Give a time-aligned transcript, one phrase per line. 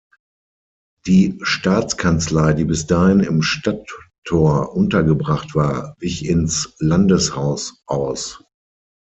[1.05, 8.43] Die Staatskanzlei, die bis dahin im Stadttor untergebracht war, wich in Landeshaus aus.